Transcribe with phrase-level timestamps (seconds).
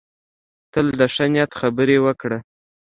[0.73, 2.37] تل د ښه نیت خبرې وکړه.